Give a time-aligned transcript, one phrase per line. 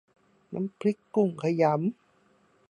[0.53, 1.75] น้ำพริกกุ้งขยำ